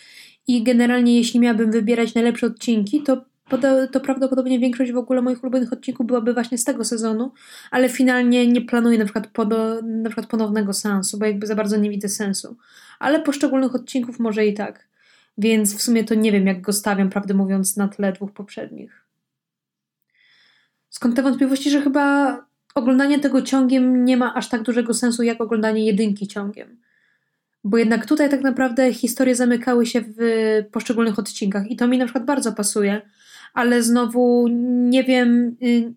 [0.48, 3.26] I generalnie, jeśli miałabym wybierać najlepsze odcinki, to,
[3.92, 7.32] to prawdopodobnie większość w ogóle moich ulubionych odcinków byłaby właśnie z tego sezonu,
[7.72, 11.78] ale finalnie nie planuję na przykład, podo, na przykład ponownego sensu, bo jakby za bardzo
[11.78, 12.58] nie widzę sensu.
[13.00, 14.88] Ale poszczególnych odcinków może i tak.
[15.38, 19.04] Więc w sumie to nie wiem, jak go stawiam, prawdę mówiąc, na tle dwóch poprzednich.
[20.90, 22.38] Skąd te wątpliwości, że chyba
[22.76, 26.78] oglądanie tego ciągiem nie ma aż tak dużego sensu, jak oglądanie jedynki ciągiem.
[27.64, 30.18] Bo jednak tutaj tak naprawdę historie zamykały się w
[30.72, 33.02] poszczególnych odcinkach i to mi na przykład bardzo pasuje,
[33.54, 34.48] ale znowu
[34.90, 35.94] nie wiem, y,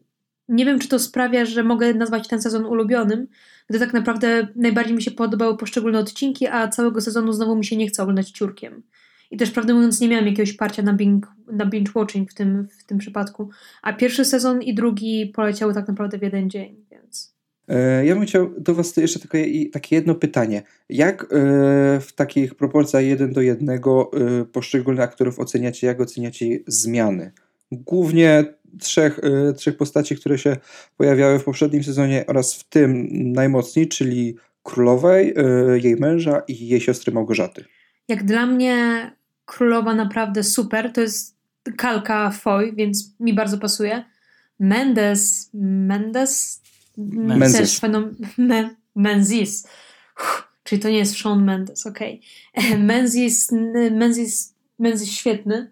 [0.48, 3.26] nie wiem, czy to sprawia, że mogę nazwać ten sezon ulubionym,
[3.68, 7.76] gdy tak naprawdę najbardziej mi się podobały poszczególne odcinki, a całego sezonu znowu mi się
[7.76, 8.82] nie chce oglądać ciurkiem.
[9.30, 12.68] I też prawdę mówiąc nie miałam jakiegoś parcia na binge, na binge watching w tym,
[12.80, 13.50] w tym przypadku.
[13.82, 17.36] A pierwszy sezon i drugi poleciały tak naprawdę w jeden dzień, więc...
[17.68, 19.38] E, ja bym chciał do Was jeszcze tylko
[19.72, 20.62] takie jedno pytanie.
[20.88, 21.26] Jak e,
[22.00, 27.32] w takich proporcjach jeden do jednego e, poszczególnych aktorów oceniacie, jak oceniacie zmiany?
[27.72, 28.44] Głównie
[28.80, 29.20] trzech,
[29.56, 30.56] trzech postaci, które się
[30.96, 35.34] pojawiały w poprzednim sezonie oraz w tym najmocniej, czyli królowej,
[35.82, 37.64] jej męża i jej siostry Małgorzaty.
[38.08, 39.10] Jak dla mnie
[39.46, 40.92] królowa naprawdę super.
[40.92, 41.36] To jest
[41.76, 44.04] kalka Foy, więc mi bardzo pasuje.
[44.60, 46.62] Mendes, Mendes,
[46.96, 47.58] Menzies.
[47.58, 48.14] też fenom,
[48.94, 49.68] Menzies.
[50.20, 52.20] Uff, czyli to nie jest Sean Mendes, okej.
[52.54, 52.78] Okay.
[52.92, 53.52] Menzies,
[53.90, 55.70] Menzies, Menzies świetny.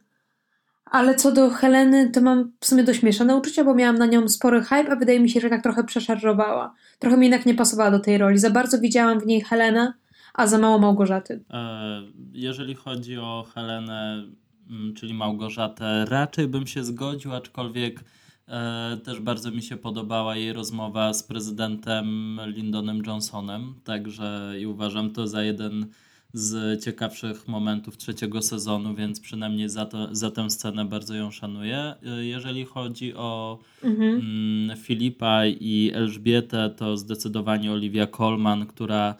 [0.85, 4.29] Ale co do Heleny, to mam w sumie dość mieszane uczucia, bo miałam na nią
[4.29, 6.75] spory hype, a wydaje mi się, że jednak trochę przeszarżowała.
[6.99, 8.39] Trochę mi jednak nie pasowała do tej roli.
[8.39, 9.93] Za bardzo widziałam w niej Helenę,
[10.35, 11.41] a za mało Małgorzaty.
[11.51, 14.25] E, jeżeli chodzi o Helenę,
[14.71, 18.05] mm, czyli Małgorzatę, raczej bym się zgodził, aczkolwiek
[18.49, 25.11] e, też bardzo mi się podobała jej rozmowa z prezydentem Lindonem Johnsonem, także i uważam
[25.11, 25.87] to za jeden
[26.33, 31.95] z ciekawszych momentów trzeciego sezonu, więc przynajmniej za, to, za tę scenę bardzo ją szanuję.
[32.07, 34.15] E, jeżeli chodzi o mhm.
[34.15, 39.15] mm, Filipa i Elżbietę, to zdecydowanie Olivia Colman, która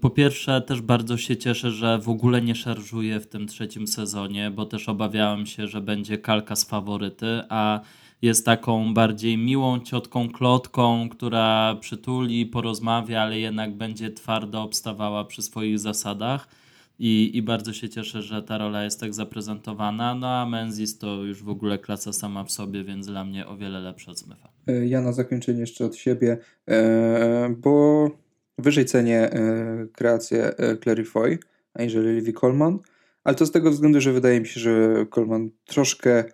[0.00, 4.50] po pierwsze, też bardzo się cieszę, że w ogóle nie szarżuje w tym trzecim sezonie,
[4.50, 7.80] bo też obawiałem się, że będzie kalka z faworyty, a
[8.22, 15.42] jest taką bardziej miłą ciotką klotką, która przytuli, porozmawia, ale jednak będzie twardo obstawała przy
[15.42, 16.48] swoich zasadach.
[16.98, 20.14] I, I bardzo się cieszę, że ta rola jest tak zaprezentowana.
[20.14, 23.56] No a Menzies to już w ogóle klasa sama w sobie, więc dla mnie o
[23.56, 24.48] wiele lepsza od Smitha.
[24.66, 28.25] E, ja na zakończenie jeszcze od siebie, e, bo
[28.58, 30.52] wyżej cenię e, kreację
[30.82, 31.38] Clary Foy,
[31.74, 32.78] aniżeli Livy Coleman,
[33.24, 36.24] ale to z tego względu, że wydaje mi się, że Coleman troszkę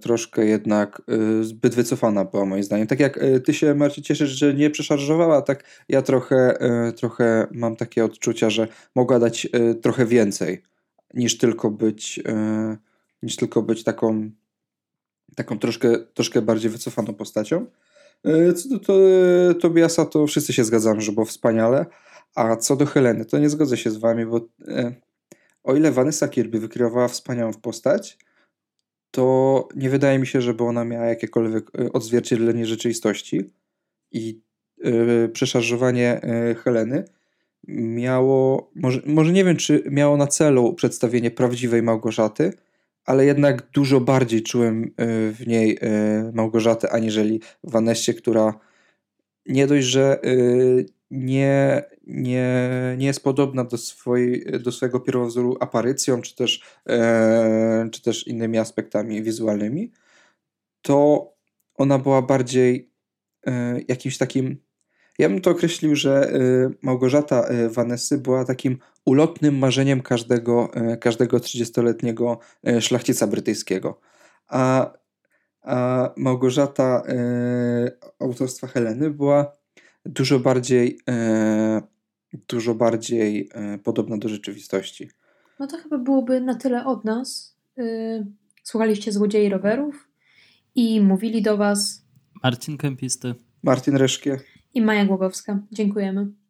[0.00, 1.02] troszkę jednak
[1.40, 2.86] zbyt wycofana była moim zdaniem.
[2.86, 6.58] Tak jak ty się Marcin cieszysz, że nie przeszarżowała, tak ja trochę,
[6.96, 9.48] trochę mam takie odczucia, że mogła dać
[9.82, 10.62] trochę więcej
[11.14, 12.22] niż tylko być
[13.22, 14.30] niż tylko być taką
[15.34, 17.66] taką troszkę, troszkę bardziej wycofaną postacią.
[18.24, 18.94] E, co do to,
[19.60, 21.86] Tobiasa, to wszyscy się zgadzamy, że było wspaniale.
[22.34, 24.94] A co do Heleny, to nie zgodzę się z wami, bo e,
[25.64, 28.18] o ile Vanessa Kirby wykreowała wspaniałą postać,
[29.10, 33.50] to nie wydaje mi się, żeby ona miała jakiekolwiek e, odzwierciedlenie rzeczywistości
[34.12, 34.40] i
[34.84, 37.04] e, przeszarżowanie e, Heleny
[37.68, 42.52] miało, może, może nie wiem, czy miało na celu przedstawienie prawdziwej Małgorzaty,
[43.04, 48.60] ale jednak dużo bardziej czułem e, w niej e, Małgorzatę, aniżeli Vanessie, która
[49.46, 50.36] nie dość, że e,
[51.10, 56.62] nie, nie, nie jest podobna do, swojej, do swojego pierwowzoru aparycją, czy też,
[57.92, 59.92] czy też innymi aspektami wizualnymi,
[60.82, 61.28] to
[61.74, 62.90] ona była bardziej
[63.88, 64.63] jakimś takim
[65.18, 70.96] ja bym to określił, że y, Małgorzata y, Vanessy była takim ulotnym marzeniem każdego, y,
[70.96, 72.38] każdego 30-letniego
[72.80, 74.00] szlachcica brytyjskiego.
[74.48, 74.92] A,
[75.62, 77.02] a Małgorzata
[78.20, 79.56] autorstwa Heleny była
[80.06, 81.00] dużo bardziej,
[82.48, 83.50] dużo bardziej
[83.84, 85.10] podobna do rzeczywistości.
[85.58, 87.56] No to chyba byłoby na tyle od nas.
[88.62, 90.08] Słuchaliście Złodziei Rowerów
[90.74, 92.04] i mówili do Was
[92.42, 94.40] Marcin Kępisty, Martin Reszkie
[94.74, 95.58] i Maja Głogowska.
[95.72, 96.43] Dziękujemy.